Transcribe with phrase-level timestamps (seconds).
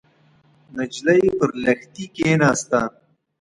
[0.75, 2.81] نجلۍ پر لښتي کېناسته.